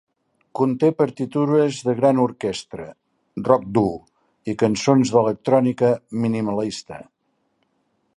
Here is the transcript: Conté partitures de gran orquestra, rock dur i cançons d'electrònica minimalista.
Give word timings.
Conté 0.59 0.87
partitures 1.01 1.75
de 1.89 1.93
gran 1.99 2.21
orquestra, 2.23 2.87
rock 3.49 3.67
dur 3.79 3.93
i 4.53 4.55
cançons 4.63 5.13
d'electrònica 5.17 5.93
minimalista. 6.25 6.99